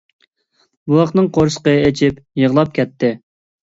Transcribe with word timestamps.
بوۋاقنىڭ 0.93 1.31
قورسىقى 1.39 1.77
ئېچىپ 1.85 2.21
يىغلاپ 2.45 2.77
كەتتى. 2.83 3.17